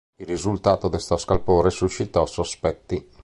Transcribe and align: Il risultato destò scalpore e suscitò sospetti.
Il 0.17 0.25
risultato 0.25 0.87
destò 0.87 1.15
scalpore 1.15 1.67
e 1.67 1.69
suscitò 1.69 2.25
sospetti. 2.25 3.07